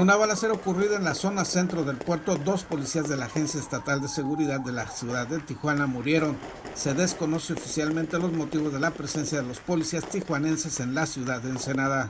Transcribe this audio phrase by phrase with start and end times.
[0.00, 4.00] Una balacera ocurrida en la zona centro del puerto, dos policías de la Agencia Estatal
[4.00, 6.38] de Seguridad de la ciudad de Tijuana murieron.
[6.74, 11.42] Se desconoce oficialmente los motivos de la presencia de los policías tijuanenses en la ciudad
[11.42, 12.08] de Ensenada.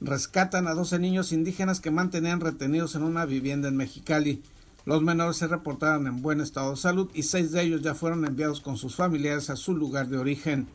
[0.00, 4.44] Rescatan a 12 niños indígenas que mantenían retenidos en una vivienda en Mexicali.
[4.84, 8.24] Los menores se reportaron en buen estado de salud y seis de ellos ya fueron
[8.24, 10.68] enviados con sus familiares a su lugar de origen.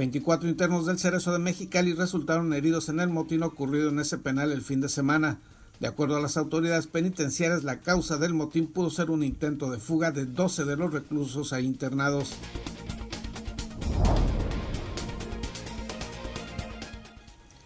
[0.00, 4.50] 24 internos del Cerezo de Mexicali resultaron heridos en el motín ocurrido en ese penal
[4.50, 5.40] el fin de semana.
[5.78, 9.76] De acuerdo a las autoridades penitenciarias, la causa del motín pudo ser un intento de
[9.76, 12.32] fuga de 12 de los reclusos e internados.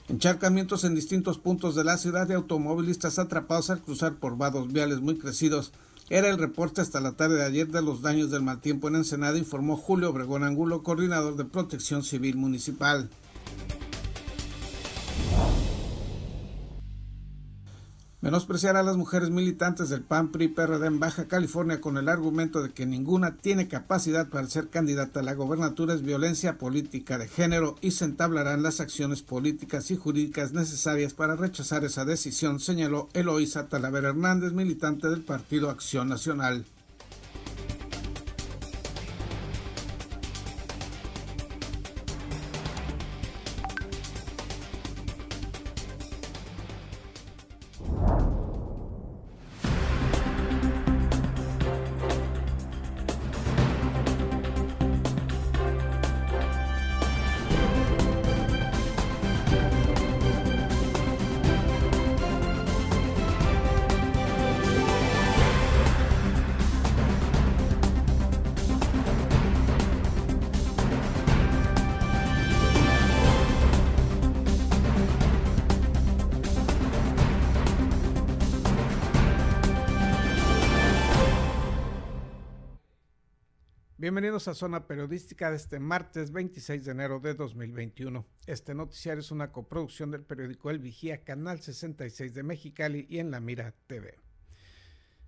[0.08, 5.00] Encharcamientos en distintos puntos de la ciudad de automovilistas atrapados al cruzar por vados viales
[5.00, 5.70] muy crecidos
[6.10, 8.97] era el reporte hasta la tarde de ayer de los daños del mal tiempo en
[8.97, 13.08] Ensenada, informó Julio Obregón Angulo, coordinador de Protección Civil Municipal.
[18.25, 22.62] Menospreciar a las mujeres militantes del PAN PRI PRD en Baja California con el argumento
[22.62, 27.28] de que ninguna tiene capacidad para ser candidata a la gobernatura es violencia política de
[27.28, 33.11] género y se entablarán las acciones políticas y jurídicas necesarias para rechazar esa decisión, señaló
[33.12, 36.64] Eloísa Talavera Hernández, militante del Partido Acción Nacional.
[84.14, 88.25] Bienvenidos a Zona Periodística de este martes 26 de enero de 2021.
[88.47, 93.32] Este noticiario es una coproducción del periódico El Vigía, Canal 66 de Mexicali y en
[93.32, 94.20] La Mira TV.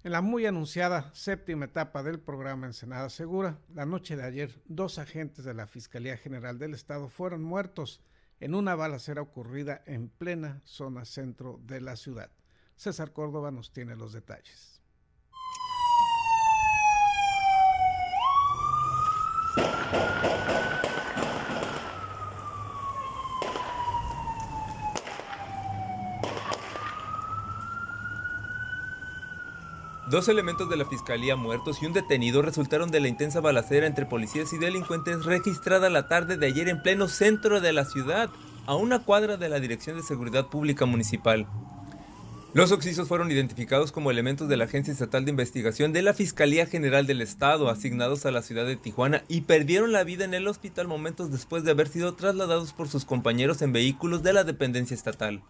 [0.04, 5.00] En la muy anunciada séptima etapa del programa Ensenada Segura, la noche de ayer, dos
[5.00, 8.00] agentes de la Fiscalía General del Estado fueron muertos
[8.38, 12.30] en una balacera ocurrida en plena zona centro de la ciudad.
[12.76, 14.75] César Córdoba nos tiene los detalles.
[30.08, 34.06] Dos elementos de la fiscalía muertos y un detenido resultaron de la intensa balacera entre
[34.06, 38.30] policías y delincuentes registrada la tarde de ayer en pleno centro de la ciudad,
[38.66, 41.48] a una cuadra de la Dirección de Seguridad Pública Municipal.
[42.56, 46.64] Los occisos fueron identificados como elementos de la Agencia Estatal de Investigación de la Fiscalía
[46.64, 50.48] General del Estado, asignados a la ciudad de Tijuana, y perdieron la vida en el
[50.48, 54.94] hospital momentos después de haber sido trasladados por sus compañeros en vehículos de la dependencia
[54.94, 55.42] estatal.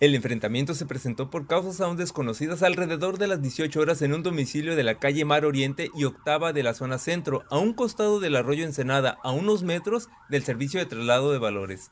[0.00, 4.22] El enfrentamiento se presentó por causas aún desconocidas alrededor de las 18 horas en un
[4.22, 8.20] domicilio de la calle Mar Oriente y Octava de la zona centro, a un costado
[8.20, 11.90] del arroyo Ensenada, a unos metros del servicio de traslado de valores.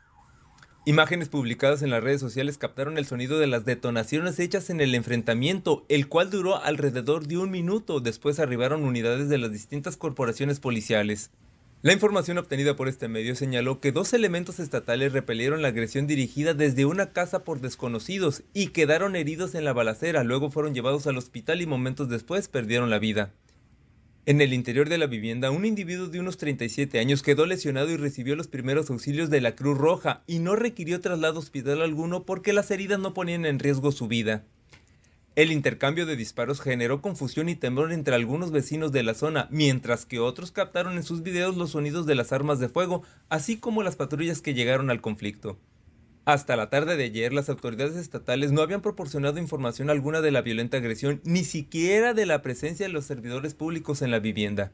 [0.88, 4.94] Imágenes publicadas en las redes sociales captaron el sonido de las detonaciones hechas en el
[4.94, 7.98] enfrentamiento, el cual duró alrededor de un minuto.
[7.98, 11.32] Después arribaron unidades de las distintas corporaciones policiales.
[11.82, 16.55] La información obtenida por este medio señaló que dos elementos estatales repelieron la agresión dirigida
[16.55, 21.19] desde una casa por desconocidos y quedaron heridos en la balacera, luego fueron llevados al
[21.19, 23.32] hospital y momentos después perdieron la vida.
[24.28, 27.96] En el interior de la vivienda, un individuo de unos 37 años quedó lesionado y
[27.96, 32.52] recibió los primeros auxilios de la Cruz Roja y no requirió traslado hospital alguno porque
[32.52, 34.43] las heridas no ponían en riesgo su vida.
[35.37, 40.06] El intercambio de disparos generó confusión y temor entre algunos vecinos de la zona, mientras
[40.06, 43.84] que otros captaron en sus videos los sonidos de las armas de fuego, así como
[43.84, 45.56] las patrullas que llegaron al conflicto.
[46.26, 50.43] Hasta la tarde de ayer, las autoridades estatales no habían proporcionado información alguna de la
[50.43, 54.73] violenta agresión, ni siquiera de la presencia de los servidores públicos en la vivienda.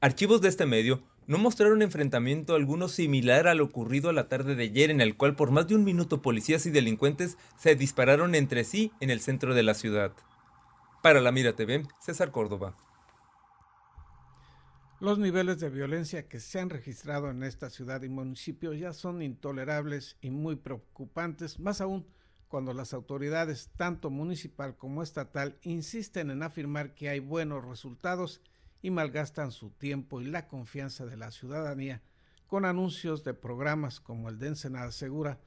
[0.00, 4.56] Archivos de este medio no mostraron enfrentamiento alguno similar a lo ocurrido a la tarde
[4.56, 8.34] de ayer en el cual por más de un minuto policías y delincuentes se dispararon
[8.34, 10.10] entre sí en el centro de la ciudad.
[11.00, 12.74] Para la Mira TV, César Córdoba.
[15.00, 19.22] Los niveles de violencia que se han registrado en esta ciudad y municipio ya son
[19.22, 22.04] intolerables y muy preocupantes, más aún
[22.48, 28.40] cuando las autoridades, tanto municipal como estatal, insisten en afirmar que hay buenos resultados
[28.82, 32.02] y malgastan su tiempo y la confianza de la ciudadanía
[32.48, 35.38] con anuncios de programas como el de Ensenada Segura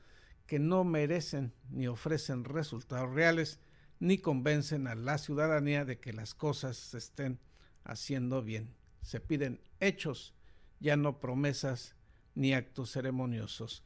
[0.48, 3.60] que no merecen ni ofrecen resultados reales
[4.00, 7.38] ni convencen a la ciudadanía de que las cosas se estén
[7.84, 8.81] haciendo bien.
[9.02, 10.34] Se piden hechos,
[10.80, 11.96] ya no promesas
[12.36, 13.84] ni actos ceremoniosos.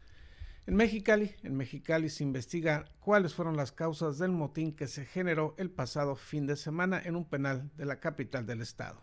[0.67, 5.53] En Mexicali, en Mexicali se investiga cuáles fueron las causas del motín que se generó
[5.57, 8.99] el pasado fin de semana en un penal de la capital del estado.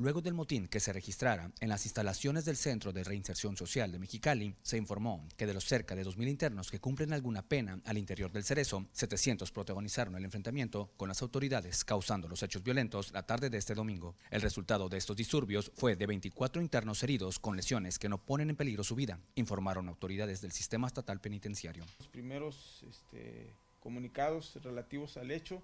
[0.00, 3.98] Luego del motín que se registrara en las instalaciones del Centro de Reinserción Social de
[3.98, 7.98] Mexicali, se informó que de los cerca de 2.000 internos que cumplen alguna pena al
[7.98, 13.24] interior del Cerezo, 700 protagonizaron el enfrentamiento con las autoridades, causando los hechos violentos la
[13.24, 14.14] tarde de este domingo.
[14.30, 18.50] El resultado de estos disturbios fue de 24 internos heridos con lesiones que no ponen
[18.50, 21.84] en peligro su vida, informaron autoridades del sistema estatal penitenciario.
[21.98, 25.60] Los primeros este, comunicados relativos al hecho,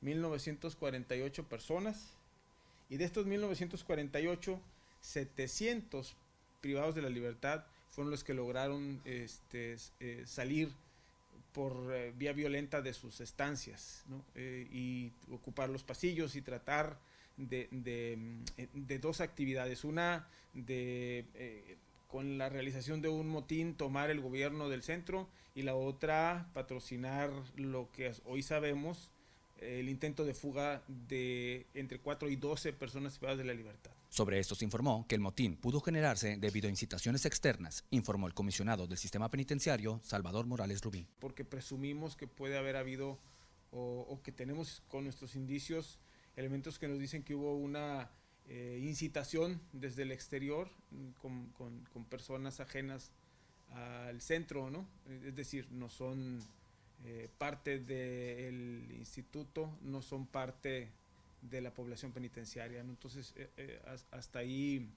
[0.00, 2.15] 1948 personas
[2.88, 4.60] y de estos 1948,
[5.00, 6.16] 700
[6.60, 10.70] privados de la libertad fueron los que lograron este, eh, salir
[11.52, 14.04] por eh, vía violenta de sus estancias
[14.34, 16.98] eh, y ocupar los pasillos y tratar
[17.36, 19.84] de, de dos actividades.
[19.84, 21.76] Una de
[22.08, 27.30] con la realización de un motín tomar el gobierno del centro y la otra patrocinar
[27.56, 29.10] lo que hoy sabemos
[29.58, 33.92] el intento de fuga de entre 4 y 12 personas privadas de la libertad.
[34.08, 38.34] Sobre esto se informó que el motín pudo generarse debido a incitaciones externas, informó el
[38.34, 41.06] comisionado del sistema penitenciario, Salvador Morales Rubí.
[41.18, 43.18] Porque presumimos que puede haber habido
[43.72, 45.98] o, que tenemos con nuestros indicios
[46.36, 48.10] elementos que nos dicen que hubo una
[48.46, 53.12] eh, incitación desde el exterior mm, con, con personas ajenas
[53.70, 54.86] al centro, ¿no?
[55.24, 56.42] Es decir, no son
[57.04, 60.90] eh, parte del instituto, no son parte
[61.42, 62.80] de la población penitenciaria.
[62.80, 64.88] Entonces, eh, eh, hasta ahí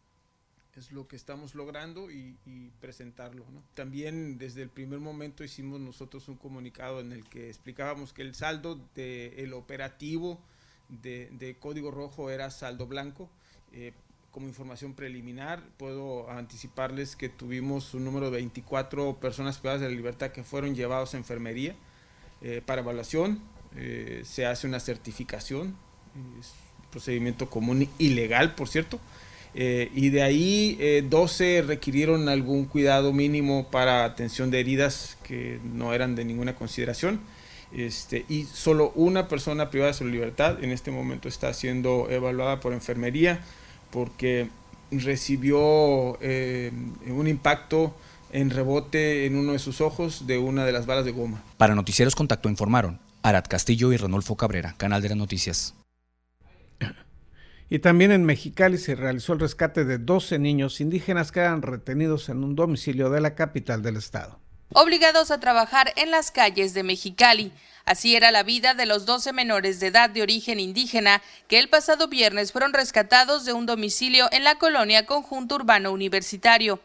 [0.75, 3.45] es lo que estamos logrando y, presentarlo.
[3.75, 8.33] También desde el primer momento hicimos nosotros un comunicado en el que explicábamos que el
[8.33, 10.39] saldo del operativo
[10.87, 13.29] de, Código Rojo era saldo blanco.
[14.31, 19.95] como información preliminar, puedo anticiparles que tuvimos un número de 24 personas privadas de la
[19.95, 21.75] libertad que fueron llevados a enfermería
[22.41, 23.39] eh, para evaluación,
[23.75, 25.75] eh, se hace una certificación,
[26.39, 26.53] es
[26.83, 28.99] un procedimiento común y legal, por cierto,
[29.55, 35.93] eh, y de ahí 12 requirieron algún cuidado mínimo para atención de heridas que no
[35.93, 37.19] eran de ninguna consideración.
[37.71, 42.59] Este, y solo una persona privada de su libertad en este momento está siendo evaluada
[42.59, 43.41] por enfermería
[43.91, 44.47] porque
[44.91, 47.93] recibió un impacto
[48.31, 51.43] en rebote en uno de sus ojos de una de las balas de goma.
[51.57, 55.73] Para Noticieros Contacto informaron Arad Castillo y Renolfo Cabrera, Canal de las Noticias.
[57.69, 62.29] Y también en Mexicali se realizó el rescate de 12 niños indígenas que eran retenidos
[62.29, 64.39] en un domicilio de la capital del estado.
[64.73, 67.51] Obligados a trabajar en las calles de Mexicali.
[67.85, 71.69] Así era la vida de los 12 menores de edad de origen indígena que el
[71.69, 76.79] pasado viernes fueron rescatados de un domicilio en la colonia Conjunto Urbano Universitario.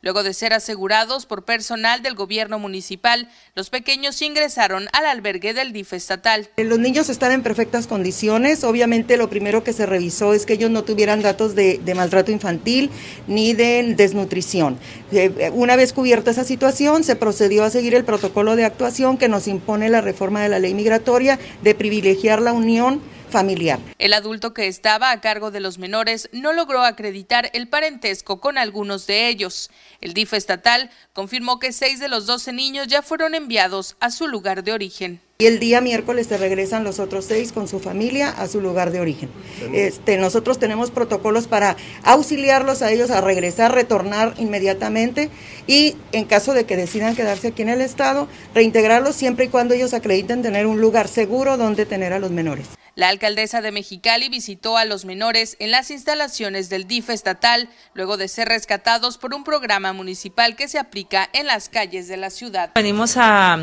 [0.00, 5.72] Luego de ser asegurados por personal del gobierno municipal, los pequeños ingresaron al albergue del
[5.72, 6.48] DIF estatal.
[6.56, 8.62] Los niños están en perfectas condiciones.
[8.62, 12.90] Obviamente lo primero que se revisó es que ellos no tuvieran datos de, maltrato infantil
[13.26, 14.78] ni de desnutrición.
[15.10, 19.28] Eh, una vez cubierta esa situación, se procedió a seguir el protocolo de actuación que
[19.28, 23.78] nos impone la reforma de la ley migratoria de privilegiar la unión familiar.
[23.98, 28.58] El adulto que estaba a cargo de los menores no logró acreditar el parentesco con
[28.58, 29.70] algunos de ellos.
[30.00, 34.28] El DIF estatal confirmó que seis de los 12 niños ya fueron enviados a su
[34.28, 35.20] lugar de origen.
[35.40, 38.90] Y el día miércoles se regresan los otros seis con su familia a su lugar
[38.90, 39.30] de origen.
[39.72, 45.30] Este, nosotros tenemos protocolos para auxiliarlos a ellos a regresar, retornar inmediatamente
[45.68, 49.74] y en caso de que decidan quedarse aquí en el estado, reintegrarlos siempre y cuando
[49.74, 52.66] ellos acrediten tener un lugar seguro donde tener a los menores.
[52.98, 58.16] La alcaldesa de Mexicali visitó a los menores en las instalaciones del DIF estatal luego
[58.16, 62.30] de ser rescatados por un programa municipal que se aplica en las calles de la
[62.30, 62.72] ciudad.
[62.74, 63.60] Venimos a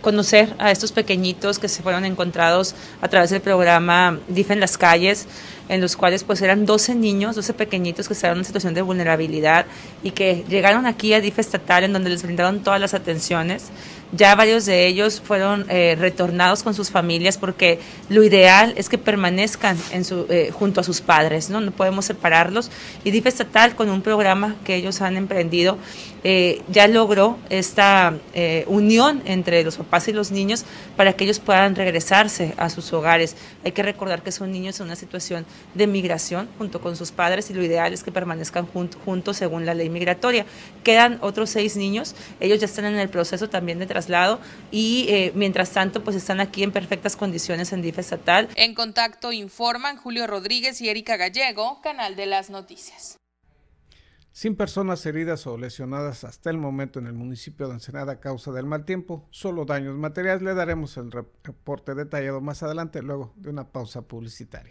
[0.00, 4.78] conocer a estos pequeñitos que se fueron encontrados a través del programa DIF en las
[4.78, 5.26] calles.
[5.68, 9.66] En los cuales pues eran 12 niños, 12 pequeñitos que estaban en situación de vulnerabilidad
[10.02, 13.70] y que llegaron aquí a DIF estatal en donde les brindaron todas las atenciones.
[14.12, 18.96] Ya varios de ellos fueron eh, retornados con sus familias porque lo ideal es que
[18.96, 21.60] permanezcan eh, junto a sus padres, ¿no?
[21.60, 22.70] No podemos separarlos.
[23.04, 25.76] Y DIF estatal con un programa que ellos han emprendido
[26.24, 28.14] eh, ya logró esta
[28.66, 30.64] unión entre los papás y los niños
[30.96, 33.36] para que ellos puedan regresarse a sus hogares.
[33.64, 35.44] Hay que recordar que son niños en una situación
[35.74, 39.74] de migración junto con sus padres y lo ideal es que permanezcan juntos según la
[39.74, 40.46] ley migratoria.
[40.84, 45.32] Quedan otros seis niños, ellos ya están en el proceso también de traslado y eh,
[45.34, 48.48] mientras tanto pues están aquí en perfectas condiciones en DIF estatal.
[48.54, 53.18] En contacto informan Julio Rodríguez y Erika Gallego, Canal de las Noticias.
[54.38, 58.52] Sin personas heridas o lesionadas hasta el momento en el municipio de Ensenada a causa
[58.52, 60.42] del mal tiempo, solo daños materiales.
[60.42, 64.70] Le daremos el reporte detallado más adelante, luego de una pausa publicitaria.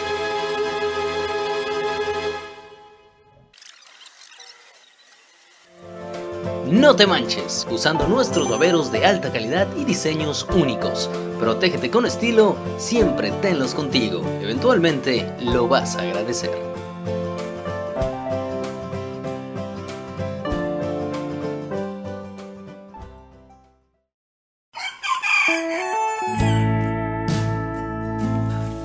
[6.71, 11.09] No te manches, usando nuestros baberos de alta calidad y diseños únicos.
[11.37, 14.21] Protégete con estilo, siempre tenlos contigo.
[14.41, 16.49] Eventualmente lo vas a agradecer.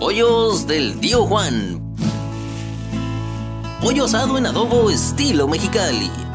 [0.01, 1.95] Pollos del Tío Juan.
[3.81, 6.26] Pollo asado en adobo estilo mexicali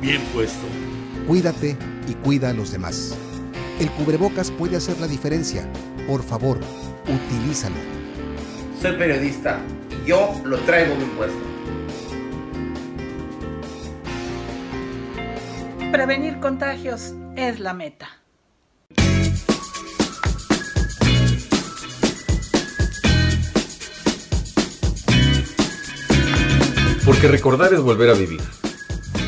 [0.00, 0.66] bien puesto.
[1.26, 1.76] Cuídate
[2.08, 3.16] y cuida a los demás.
[3.80, 5.68] El cubrebocas puede hacer la diferencia.
[6.06, 6.60] Por favor,
[7.08, 7.76] utilízalo.
[8.80, 9.60] Soy periodista
[9.90, 11.38] y yo lo traigo bien puesto.
[15.92, 18.08] Prevenir contagios es la meta.
[27.04, 28.55] Porque recordar es volver a vivir.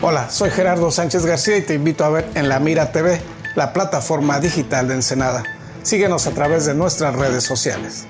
[0.00, 3.20] Hola, soy Gerardo Sánchez García y te invito a ver en La Mira TV,
[3.56, 5.42] la plataforma digital de Ensenada.
[5.82, 8.06] Síguenos a través de nuestras redes sociales.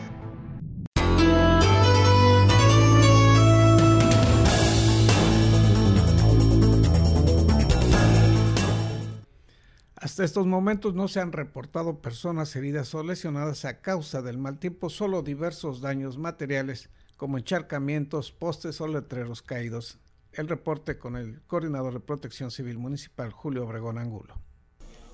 [9.96, 14.58] Hasta estos momentos no se han reportado personas heridas o lesionadas a causa del mal
[14.58, 19.98] tiempo, solo diversos daños materiales como encharcamientos, postes o letreros caídos
[20.38, 24.34] el reporte con el coordinador de protección civil municipal, Julio Obregón Angulo.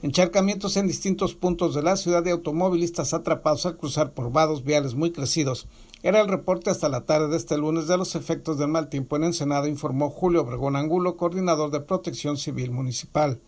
[0.03, 4.95] Encharcamientos en distintos puntos de la ciudad de automovilistas atrapados al cruzar por vados viales
[4.95, 5.67] muy crecidos.
[6.03, 9.17] Era el reporte hasta la tarde de este lunes de los efectos del mal tiempo
[9.17, 13.41] en Ensenada, informó Julio Obregón Angulo, coordinador de protección civil municipal.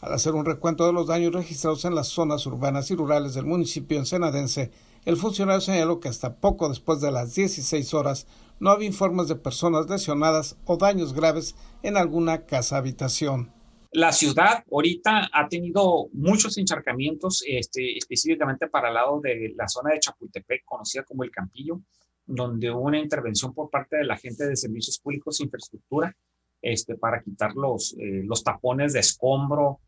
[0.00, 3.44] Al hacer un recuento de los daños registrados en las zonas urbanas y rurales del
[3.44, 4.70] municipio ensenadense,
[5.04, 8.26] el funcionario señaló que hasta poco después de las 16 horas
[8.60, 13.52] no había informes de personas lesionadas o daños graves en alguna casa habitación.
[13.92, 19.90] La ciudad ahorita ha tenido muchos encharcamientos, este, específicamente para el lado de la zona
[19.92, 21.80] de Chapultepec, conocida como el Campillo,
[22.24, 26.16] donde hubo una intervención por parte de la gente de Servicios Públicos e Infraestructura
[26.62, 29.80] este, para quitar los, eh, los tapones de escombro,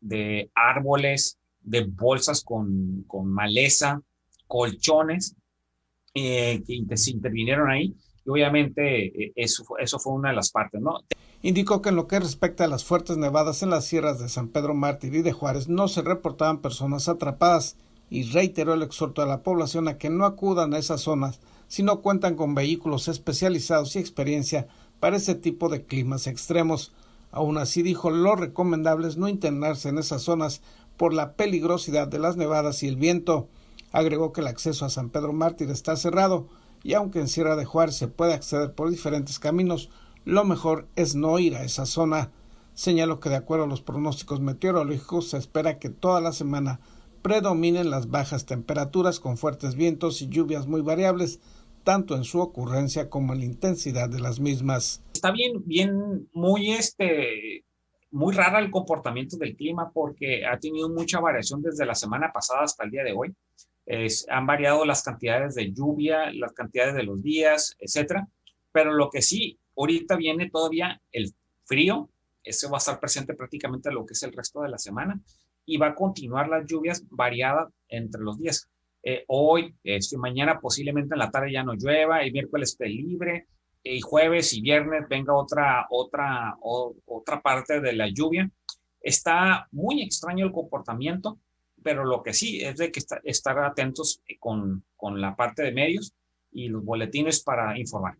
[0.00, 4.00] de árboles, de bolsas con, con maleza,
[4.46, 5.36] colchones
[6.14, 10.80] eh, que se intervinieron ahí y obviamente eh, eso, eso fue una de las partes,
[10.80, 11.00] ¿no?
[11.42, 14.48] Indicó que en lo que respecta a las fuertes nevadas en las sierras de San
[14.48, 17.76] Pedro Mártir y de Juárez no se reportaban personas atrapadas
[18.10, 21.82] y reiteró el exhorto a la población a que no acudan a esas zonas si
[21.82, 24.66] no cuentan con vehículos especializados y experiencia
[24.98, 26.92] para ese tipo de climas extremos.
[27.30, 30.62] Aún así dijo lo recomendable es no internarse en esas zonas
[30.96, 33.48] por la peligrosidad de las nevadas y el viento.
[33.92, 36.48] Agregó que el acceso a San Pedro Mártir está cerrado,
[36.82, 39.90] y aunque en Sierra de Juárez se puede acceder por diferentes caminos,
[40.24, 42.30] lo mejor es no ir a esa zona.
[42.74, 46.80] Señaló que de acuerdo a los pronósticos meteorológicos se espera que toda la semana
[47.22, 51.40] predominen las bajas temperaturas con fuertes vientos y lluvias muy variables,
[51.84, 55.02] tanto en su ocurrencia como en la intensidad de las mismas.
[55.14, 57.64] Está bien, bien, muy este,
[58.10, 62.62] muy rara el comportamiento del clima porque ha tenido mucha variación desde la semana pasada
[62.62, 63.34] hasta el día de hoy
[64.28, 68.28] han variado las cantidades de lluvia, las cantidades de los días, etcétera.
[68.72, 71.32] Pero lo que sí, ahorita viene todavía el
[71.64, 72.10] frío,
[72.42, 75.20] ese va a estar presente prácticamente lo que es el resto de la semana
[75.66, 78.68] y va a continuar las lluvias variadas entre los días.
[79.02, 83.46] Eh, hoy, este, mañana posiblemente en la tarde ya no llueva, el miércoles esté libre,
[83.82, 88.50] y jueves y viernes venga otra, otra, otra parte de la lluvia.
[89.00, 91.38] Está muy extraño el comportamiento
[91.82, 96.14] pero lo que sí es de que estar atentos con, con la parte de medios
[96.52, 98.18] y los boletines para informar.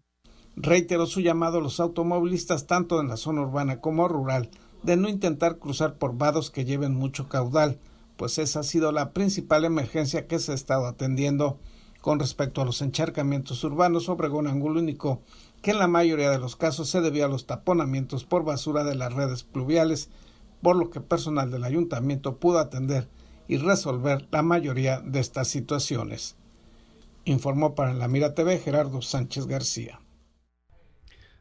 [0.57, 4.51] Reiteró su llamado a los automovilistas tanto en la zona urbana como rural
[4.83, 7.79] de no intentar cruzar por vados que lleven mucho caudal,
[8.17, 11.59] pues esa ha sido la principal emergencia que se ha estado atendiendo.
[12.01, 15.23] Con respecto a los encharcamientos urbanos, Obregón Angulo indicó
[15.63, 18.95] que en la mayoría de los casos se debió a los taponamientos por basura de
[18.95, 20.09] las redes pluviales,
[20.63, 23.09] por lo que personal del ayuntamiento pudo atender
[23.51, 26.37] y resolver la mayoría de estas situaciones.
[27.25, 30.01] Informó para la Mira TV Gerardo Sánchez García.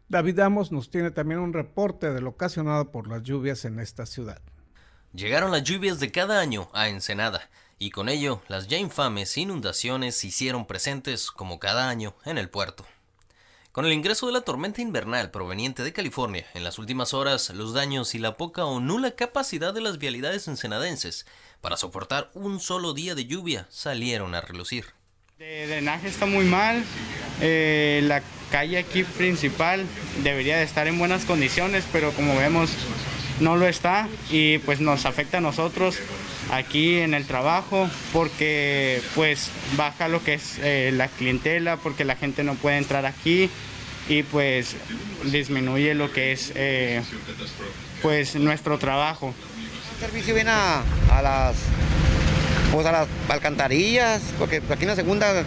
[0.08, 4.08] David Amos nos tiene también un reporte de lo ocasionado por las lluvias en esta
[4.08, 4.42] ciudad.
[5.14, 10.16] Llegaron las lluvias de cada año a Ensenada y con ello las ya infames inundaciones
[10.16, 12.88] se hicieron presentes como cada año en el puerto.
[13.72, 17.72] Con el ingreso de la tormenta invernal proveniente de California, en las últimas horas los
[17.72, 21.28] daños y la poca o nula capacidad de las vialidades ensenadenses
[21.62, 24.86] para soportar un solo día de lluvia salieron a relucir.
[25.38, 26.84] El drenaje está muy mal,
[27.42, 29.86] eh, la calle aquí principal
[30.24, 32.72] debería de estar en buenas condiciones, pero como vemos
[33.40, 36.00] no lo está y pues nos afecta a nosotros
[36.52, 42.16] aquí en el trabajo porque pues baja lo que es eh, la clientela, porque la
[42.16, 43.50] gente no puede entrar aquí
[44.08, 44.76] y pues
[45.26, 47.02] disminuye lo que es eh,
[48.02, 49.34] pues nuestro trabajo
[50.00, 51.56] servicio viene a, las
[52.72, 55.44] pues a las alcantarillas, porque aquí en la segunda,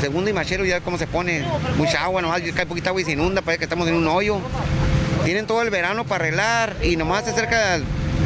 [0.00, 1.44] segunda y machero ya cómo se pone,
[1.76, 4.40] mucha agua, nomás cae poquita agua y se inunda, parece que estamos en un hoyo.
[5.24, 7.80] tienen todo el verano para arreglar y nomás se acerca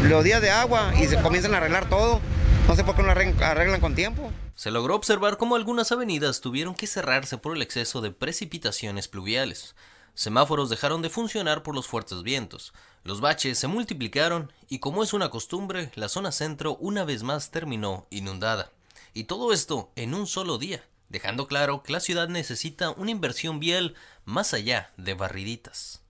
[0.09, 2.21] los días de agua y se comienzan a arreglar todo.
[2.69, 4.31] No sé por qué no arreglan con tiempo.
[4.55, 9.75] Se logró observar cómo algunas avenidas tuvieron que cerrarse por el exceso de precipitaciones pluviales.
[10.14, 12.73] Semáforos dejaron de funcionar por los fuertes vientos.
[13.05, 17.51] Los baches se multiplicaron y como es una costumbre, la zona centro una vez más
[17.51, 18.71] terminó inundada.
[19.12, 23.61] Y todo esto en un solo día, dejando claro que la ciudad necesita una inversión
[23.61, 26.01] vial más allá de barriditas.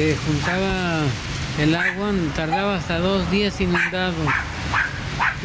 [0.00, 1.02] Se juntaba
[1.58, 4.14] el agua, tardaba hasta dos días inundado.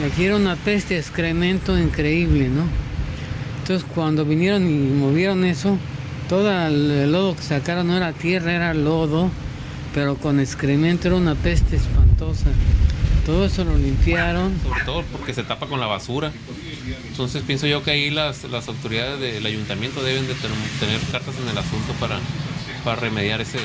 [0.08, 2.64] Aquí era una peste excremento increíble, ¿no?
[3.60, 5.78] Entonces cuando vinieron y movieron eso,
[6.30, 9.30] todo el lodo que sacaron no era tierra, era lodo,
[9.94, 12.46] pero con excremento era una peste espantosa.
[13.26, 14.54] Todo eso lo limpiaron.
[14.64, 16.32] Sobre todo porque se tapa con la basura.
[17.10, 21.50] Entonces pienso yo que ahí las, las autoridades del ayuntamiento deben de tener, cartas en
[21.50, 22.20] el asunto para,
[22.86, 23.60] para remediar ese,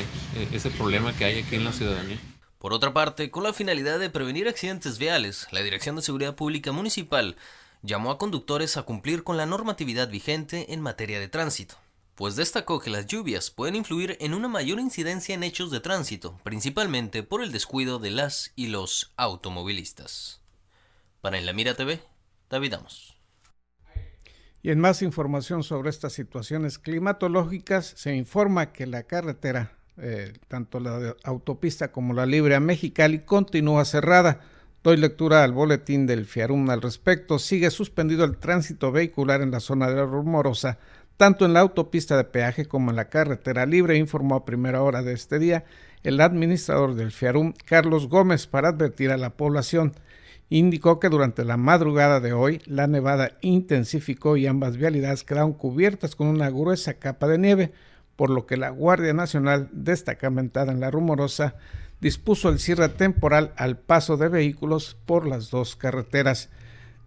[0.51, 2.17] ese problema que hay aquí en la ciudadanía.
[2.57, 6.71] Por otra parte, con la finalidad de prevenir accidentes viales, la Dirección de Seguridad Pública
[6.71, 7.37] Municipal
[7.83, 11.75] llamó a conductores a cumplir con la normatividad vigente en materia de tránsito,
[12.15, 16.39] pues destacó que las lluvias pueden influir en una mayor incidencia en hechos de tránsito,
[16.43, 20.41] principalmente por el descuido de las y los automovilistas.
[21.21, 22.01] Para En la Mira TV,
[22.49, 23.20] David Amos.
[24.63, 30.79] Y en más información sobre estas situaciones climatológicas, se informa que la carretera eh, tanto
[30.79, 34.39] la autopista como la libre a Mexicali continúa cerrada.
[34.83, 37.37] Doy lectura al boletín del FIARUM al respecto.
[37.37, 40.79] Sigue suspendido el tránsito vehicular en la zona de la Rumorosa,
[41.17, 45.03] tanto en la autopista de peaje como en la carretera libre, informó a primera hora
[45.03, 45.65] de este día
[46.03, 49.93] el administrador del FIARUM, Carlos Gómez, para advertir a la población.
[50.53, 56.13] Indicó que durante la madrugada de hoy la nevada intensificó y ambas vialidades quedaron cubiertas
[56.13, 57.71] con una gruesa capa de nieve
[58.17, 61.55] por lo que la Guardia Nacional, destacamentada en la rumorosa,
[62.01, 66.49] dispuso el cierre temporal al paso de vehículos por las dos carreteras.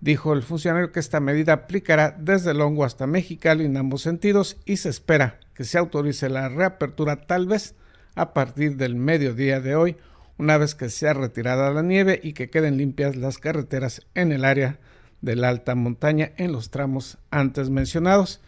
[0.01, 4.79] Dijo el funcionario que esta medida aplicará desde Longo hasta Mexicali en ambos sentidos y
[4.79, 7.75] se espera que se autorice la reapertura tal vez
[8.15, 9.99] a partir del mediodía de hoy,
[10.39, 14.45] una vez que sea retirada la nieve y que queden limpias las carreteras en el
[14.45, 14.79] área
[15.21, 18.41] de la alta montaña en los tramos antes mencionados.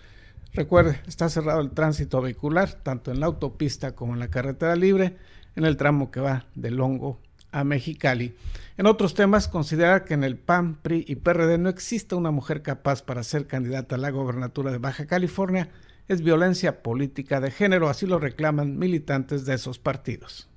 [0.52, 5.16] Recuerde, está cerrado el tránsito vehicular, tanto en la autopista como en la carretera libre,
[5.54, 7.20] en el tramo que va de Longo
[7.52, 8.36] a Mexicali.
[8.76, 12.62] En otros temas, considerar que en el PAN, PRI y PRD no existe una mujer
[12.62, 15.70] capaz para ser candidata a la gobernatura de Baja California
[16.08, 20.48] es violencia política de género, así lo reclaman militantes de esos partidos.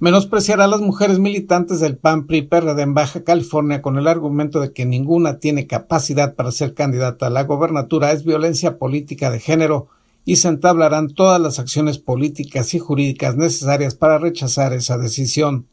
[0.00, 4.58] Menospreciar a las mujeres militantes del PAN PRI PRD en Baja California con el argumento
[4.58, 9.40] de que ninguna tiene capacidad para ser candidata a la gobernatura es violencia política de
[9.40, 9.88] género
[10.24, 15.66] y se entablarán todas las acciones políticas y jurídicas necesarias para rechazar esa decisión.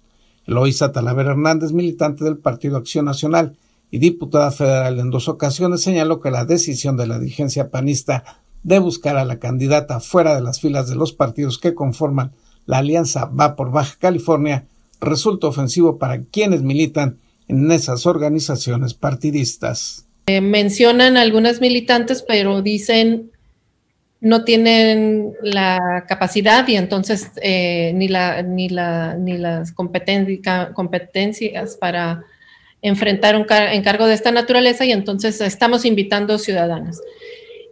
[0.46, 3.56] Eloísa Talavera Hernández, militante del Partido Acción Nacional
[3.92, 8.26] y diputada federal en dos ocasiones, señaló que la decisión de la dirigencia panista
[8.64, 12.34] de buscar a la candidata fuera de las filas de los partidos que conforman
[12.68, 14.66] la alianza va por Baja California
[15.02, 20.06] resulta ofensivo para quienes militan en esas organizaciones partidistas.
[20.28, 23.32] Eh, mencionan algunas militantes, pero dicen
[24.20, 32.24] no tienen la capacidad y entonces eh, ni, la, ni, la, ni las competencias para
[32.82, 37.00] enfrentar un encargo de esta naturaleza y entonces estamos invitando ciudadanos.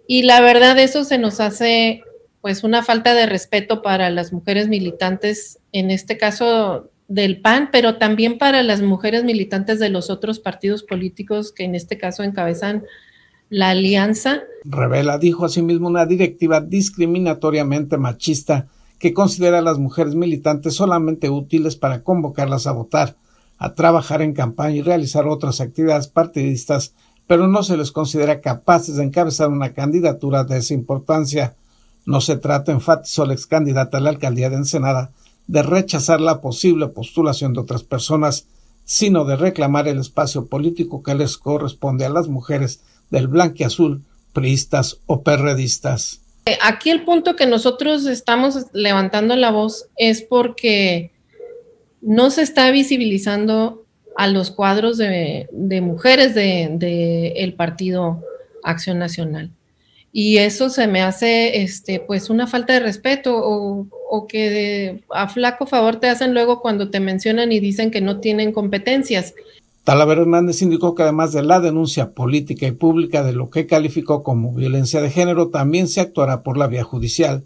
[0.07, 2.03] Y la verdad eso se nos hace
[2.45, 7.97] pues una falta de respeto para las mujeres militantes, en este caso del PAN, pero
[7.97, 12.83] también para las mujeres militantes de los otros partidos políticos que en este caso encabezan
[13.49, 14.43] la alianza.
[14.63, 18.67] Revela, dijo asimismo, una directiva discriminatoriamente machista
[18.99, 23.15] que considera a las mujeres militantes solamente útiles para convocarlas a votar,
[23.57, 26.93] a trabajar en campaña y realizar otras actividades partidistas,
[27.25, 31.55] pero no se les considera capaces de encabezar una candidatura de esa importancia.
[32.05, 35.11] No se trata, enfatizó la ex candidata a la alcaldía de Ensenada,
[35.47, 38.47] de rechazar la posible postulación de otras personas,
[38.83, 44.99] sino de reclamar el espacio político que les corresponde a las mujeres del blanquiazul, priistas
[45.07, 46.21] o perredistas.
[46.61, 51.11] Aquí el punto que nosotros estamos levantando la voz es porque
[52.01, 53.83] no se está visibilizando
[54.15, 55.47] a los cuadros de,
[55.81, 58.21] mujeres del de, Partido
[58.63, 59.54] Acción Nacional
[60.17, 65.65] y eso se me hace este pues una falta de respeto o, que a flaco
[65.65, 69.33] favor te hacen luego cuando te mencionan y dicen que no tienen competencias.
[69.83, 74.23] Talavera Hernández indicó que además de la denuncia política y pública de lo que calificó
[74.23, 77.43] como violencia de género, también se actuará por la vía judicial.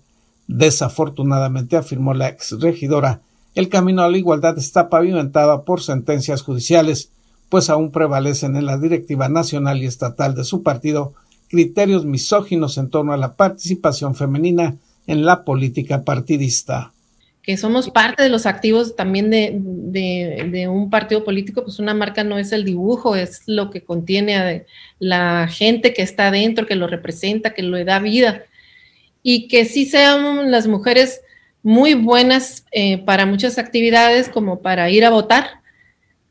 [0.48, 3.22] Desafortunadamente, afirmó la ex regidora,
[3.56, 7.10] el camino a la igualdad está pavimentado por sentencias judiciales,
[7.50, 11.16] pues aún prevalecen en la directiva nacional y estatal de su partido
[11.50, 14.76] criterios misóginos en torno a la participación femenina
[15.08, 16.94] en la política partidista.
[17.42, 22.38] Que somos parte de los activos también de, un partido político, pues una marca no
[22.38, 24.66] es el dibujo, es lo que contiene
[25.00, 28.44] la gente que está dentro, que lo representa, que le da vida.
[29.24, 31.22] Y que sí sean las mujeres
[31.64, 35.62] muy buenas eh, para muchas actividades, como para ir a votar,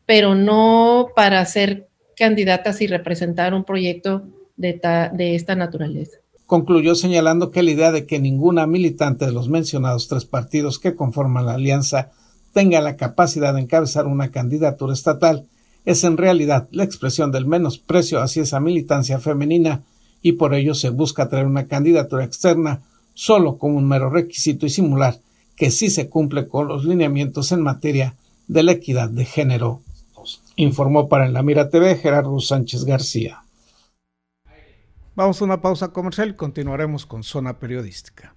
[0.06, 4.22] pero no para ser candidatas y representar un proyecto
[4.58, 6.18] de, esta naturaleza.
[6.46, 10.94] Concluyó señalando que la idea de que ninguna militante de los mencionados tres partidos que
[10.94, 12.10] conforman la alianza
[12.52, 15.46] tenga la capacidad de encabezar una candidatura estatal
[15.84, 19.82] es en realidad la expresión del menosprecio hacia esa militancia femenina
[20.22, 22.82] y por ello se busca traer una candidatura externa
[23.14, 25.20] solo como un mero requisito y simular
[25.54, 28.14] que sí se cumple con los lineamientos en materia
[28.46, 29.82] de la equidad de género.
[30.56, 33.42] Informó para En la Mira TV Gerardo Sánchez García.
[35.18, 38.36] Vamos a una pausa comercial y continuaremos con Zona Periodística.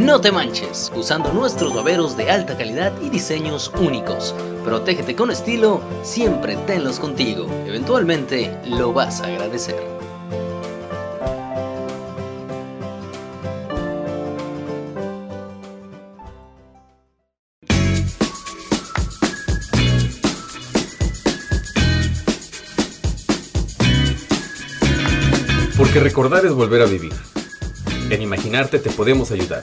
[0.00, 4.34] No te manches usando nuestros baberos de alta calidad y diseños únicos.
[4.64, 7.46] Protégete con estilo, siempre tenlos contigo.
[7.66, 9.76] Eventualmente lo vas a agradecer.
[25.76, 27.12] Porque recordar es volver a vivir.
[28.08, 29.62] En imaginarte te podemos ayudar.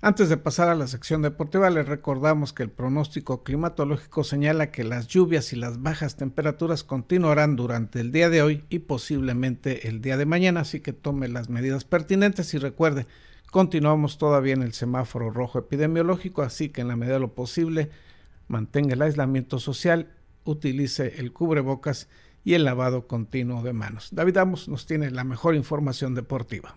[0.00, 4.84] Antes de pasar a la sección deportiva, les recordamos que el pronóstico climatológico señala que
[4.84, 10.00] las lluvias y las bajas temperaturas continuarán durante el día de hoy y posiblemente el
[10.00, 13.08] día de mañana, así que tome las medidas pertinentes y recuerde,
[13.50, 17.90] continuamos todavía en el semáforo rojo epidemiológico, así que en la medida de lo posible
[18.46, 20.12] mantenga el aislamiento social,
[20.44, 22.08] utilice el cubrebocas
[22.44, 24.10] y el lavado continuo de manos.
[24.12, 26.76] David Amos nos tiene la mejor información deportiva.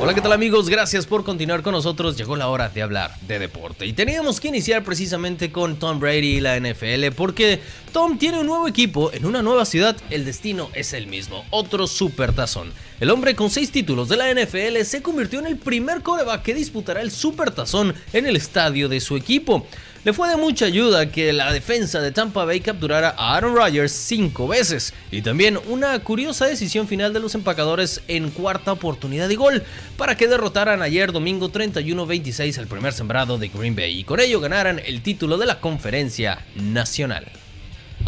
[0.00, 0.68] Hola, ¿qué tal amigos?
[0.68, 2.16] Gracias por continuar con nosotros.
[2.16, 3.84] Llegó la hora de hablar de deporte.
[3.84, 7.60] Y teníamos que iniciar precisamente con Tom Brady y la NFL porque
[7.92, 9.96] Tom tiene un nuevo equipo en una nueva ciudad.
[10.10, 12.72] El destino es el mismo, otro supertazón.
[13.00, 16.54] El hombre con seis títulos de la NFL se convirtió en el primer coreback que
[16.54, 19.66] disputará el supertazón en el estadio de su equipo.
[20.04, 23.90] Le fue de mucha ayuda que la defensa de Tampa Bay capturara a Aaron Rodgers
[23.90, 29.34] cinco veces y también una curiosa decisión final de los empacadores en cuarta oportunidad de
[29.34, 29.64] gol
[29.96, 34.38] para que derrotaran ayer domingo 31-26 al primer sembrado de Green Bay y con ello
[34.38, 37.26] ganaran el título de la conferencia nacional.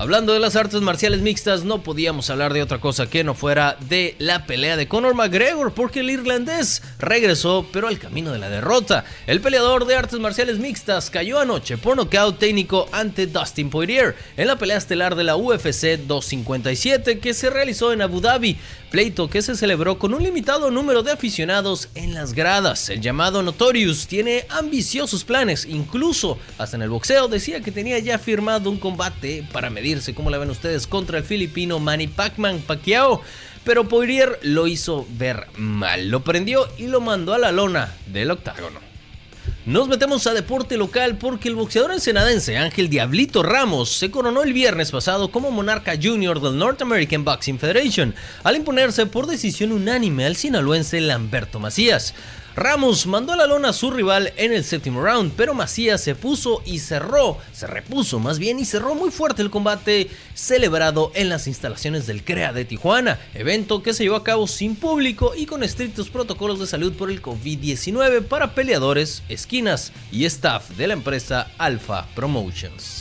[0.00, 3.76] Hablando de las artes marciales mixtas, no podíamos hablar de otra cosa que no fuera
[3.80, 8.48] de la pelea de Conor McGregor, porque el irlandés regresó, pero al camino de la
[8.48, 9.04] derrota.
[9.26, 14.46] El peleador de artes marciales mixtas cayó anoche por nocaut técnico ante Dustin Poirier en
[14.46, 18.56] la pelea estelar de la UFC 257 que se realizó en Abu Dhabi,
[18.90, 22.88] pleito que se celebró con un limitado número de aficionados en las gradas.
[22.88, 28.18] El llamado Notorious tiene ambiciosos planes, incluso hasta en el boxeo decía que tenía ya
[28.18, 33.22] firmado un combate para medir como la ven ustedes, contra el filipino Manny Pacman Pacquiao.
[33.64, 38.30] Pero Poirier lo hizo ver mal, lo prendió y lo mandó a la lona del
[38.30, 38.80] octágono.
[39.66, 44.54] Nos metemos a deporte local porque el boxeador ensenadense Ángel Diablito Ramos se coronó el
[44.54, 50.24] viernes pasado como monarca junior del North American Boxing Federation al imponerse por decisión unánime
[50.24, 52.14] al sinaloense Lamberto Macías.
[52.56, 56.16] Ramos mandó a la lona a su rival en el séptimo round, pero Macías se
[56.16, 61.28] puso y cerró, se repuso más bien y cerró muy fuerte el combate celebrado en
[61.28, 65.46] las instalaciones del CREA de Tijuana, evento que se llevó a cabo sin público y
[65.46, 70.94] con estrictos protocolos de salud por el COVID-19 para peleadores, esquinas y staff de la
[70.94, 72.99] empresa Alpha Promotions.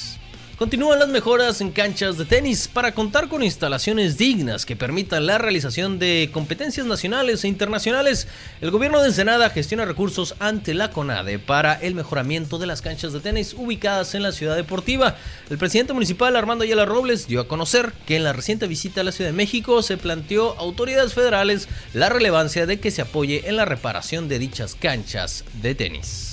[0.59, 5.37] Continúan las mejoras en canchas de tenis para contar con instalaciones dignas que permitan la
[5.37, 8.27] realización de competencias nacionales e internacionales.
[8.59, 13.13] El gobierno de Ensenada gestiona recursos ante la CONADE para el mejoramiento de las canchas
[13.13, 15.15] de tenis ubicadas en la ciudad deportiva.
[15.49, 19.05] El presidente municipal Armando Ayala Robles dio a conocer que en la reciente visita a
[19.05, 23.47] la Ciudad de México se planteó a autoridades federales la relevancia de que se apoye
[23.47, 26.28] en la reparación de dichas canchas de tenis.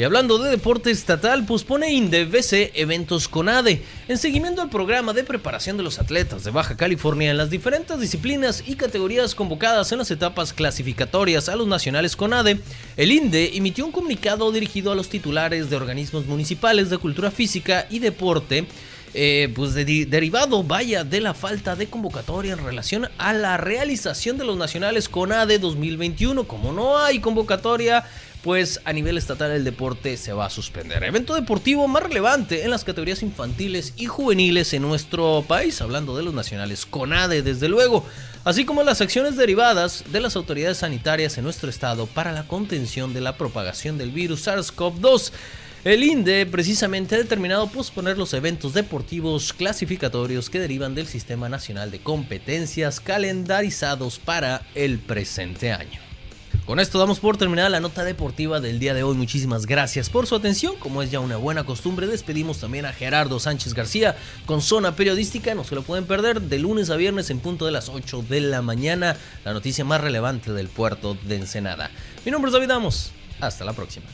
[0.00, 5.24] Y hablando de deporte estatal, pospone INDEVC eventos con ADE, en seguimiento al programa de
[5.24, 9.98] preparación de los atletas de Baja California en las diferentes disciplinas y categorías convocadas en
[9.98, 12.60] las etapas clasificatorias a los nacionales con ADE,
[12.96, 17.86] el INDE emitió un comunicado dirigido a los titulares de organismos municipales de cultura física
[17.90, 18.66] y deporte
[19.12, 24.44] eh, pues derivado, vaya, de la falta de convocatoria en relación a la realización de
[24.44, 26.44] los nacionales con ADE 2021.
[26.44, 28.04] Como no hay convocatoria,
[28.42, 31.02] pues a nivel estatal el deporte se va a suspender.
[31.04, 36.22] Evento deportivo más relevante en las categorías infantiles y juveniles en nuestro país, hablando de
[36.22, 38.04] los nacionales CONADE desde luego,
[38.44, 43.12] así como las acciones derivadas de las autoridades sanitarias en nuestro estado para la contención
[43.12, 45.32] de la propagación del virus SARS-CoV-2.
[45.82, 51.90] El INDE precisamente ha determinado posponer los eventos deportivos clasificatorios que derivan del Sistema Nacional
[51.90, 56.09] de Competencias calendarizados para el presente año.
[56.70, 59.16] Con esto damos por terminada la nota deportiva del día de hoy.
[59.16, 60.76] Muchísimas gracias por su atención.
[60.76, 65.52] Como es ya una buena costumbre, despedimos también a Gerardo Sánchez García con Zona Periodística.
[65.56, 68.42] No se lo pueden perder de lunes a viernes en punto de las 8 de
[68.42, 69.16] la mañana.
[69.44, 71.90] La noticia más relevante del puerto de Ensenada.
[72.24, 73.10] Mi nombre es David Amos.
[73.40, 74.06] Hasta la próxima.